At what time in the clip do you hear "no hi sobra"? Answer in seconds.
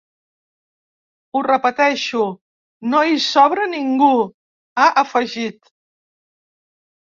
2.95-3.69